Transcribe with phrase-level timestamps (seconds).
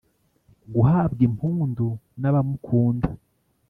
[0.73, 1.87] guhabwa impundu
[2.21, 3.07] n'abamukunda